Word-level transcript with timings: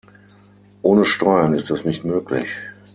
Ohne 0.81 1.05
Steuern 1.05 1.53
ist 1.53 1.69
das 1.69 1.85
nicht 1.85 2.03
möglich. 2.03 2.47